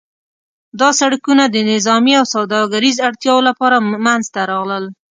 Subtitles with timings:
[0.79, 4.85] دا سړکونه د نظامي او سوداګریز اړتیاوو لپاره منځته راغلل.